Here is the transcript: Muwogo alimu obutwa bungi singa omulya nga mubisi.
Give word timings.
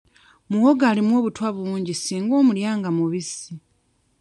Muwogo 0.49 0.83
alimu 0.91 1.13
obutwa 1.19 1.47
bungi 1.55 1.93
singa 1.95 2.33
omulya 2.41 2.71
nga 2.77 2.89
mubisi. 2.97 3.51